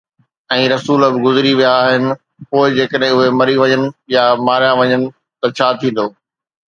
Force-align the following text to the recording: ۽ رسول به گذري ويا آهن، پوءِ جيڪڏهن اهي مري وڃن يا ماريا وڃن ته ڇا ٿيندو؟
۽ 0.53 0.61
رسول 0.73 1.01
به 1.15 1.19
گذري 1.25 1.51
ويا 1.59 1.73
آهن، 1.81 2.03
پوءِ 2.55 2.65
جيڪڏهن 2.77 3.15
اهي 3.19 3.29
مري 3.41 3.55
وڃن 3.61 3.83
يا 4.15 4.23
ماريا 4.49 4.73
وڃن 4.81 5.01
ته 5.41 5.47
ڇا 5.61 5.67
ٿيندو؟ 5.79 6.05